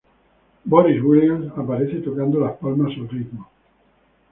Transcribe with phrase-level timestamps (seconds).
[0.65, 3.47] Boris Williams aparece tocando las palmas al ritmo.